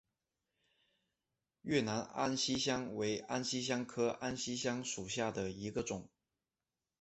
[1.61, 6.09] 越南安息香为安息香科安息香属下的一个种。